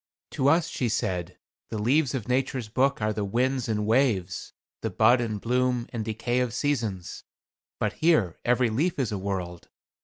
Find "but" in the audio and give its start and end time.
7.79-7.93